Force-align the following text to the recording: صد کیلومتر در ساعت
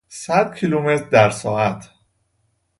صد 0.09 0.55
کیلومتر 0.55 1.03
در 1.09 1.29
ساعت 1.29 1.89